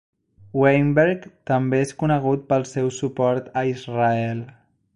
[0.59, 4.43] Weinberg també és conegut pel seu suport a Israel.